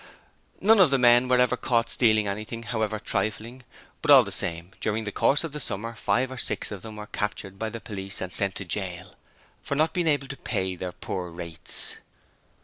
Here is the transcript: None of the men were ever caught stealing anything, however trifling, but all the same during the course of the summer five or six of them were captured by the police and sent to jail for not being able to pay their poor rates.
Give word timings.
None 0.59 0.79
of 0.79 0.89
the 0.89 0.97
men 0.97 1.27
were 1.27 1.37
ever 1.39 1.55
caught 1.55 1.87
stealing 1.91 2.27
anything, 2.27 2.63
however 2.63 2.97
trifling, 2.97 3.61
but 4.01 4.09
all 4.09 4.23
the 4.23 4.31
same 4.31 4.71
during 4.81 5.03
the 5.03 5.11
course 5.11 5.43
of 5.43 5.51
the 5.51 5.59
summer 5.59 5.93
five 5.93 6.31
or 6.31 6.39
six 6.39 6.71
of 6.71 6.81
them 6.81 6.95
were 6.95 7.05
captured 7.05 7.59
by 7.59 7.69
the 7.69 7.79
police 7.79 8.19
and 8.19 8.33
sent 8.33 8.55
to 8.55 8.65
jail 8.65 9.13
for 9.61 9.75
not 9.75 9.93
being 9.93 10.07
able 10.07 10.27
to 10.29 10.37
pay 10.37 10.75
their 10.75 10.91
poor 10.91 11.29
rates. 11.29 11.97